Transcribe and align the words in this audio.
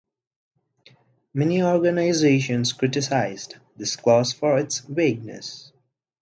Many 1.31 1.61
organizations 1.61 2.73
criticised 2.73 3.57
this 3.77 3.95
clause 3.95 4.33
for 4.33 4.57
its 4.57 4.79
vagueness. 4.79 5.71